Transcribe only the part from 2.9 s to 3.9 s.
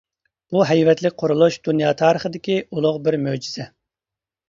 بىر مۆجىزە.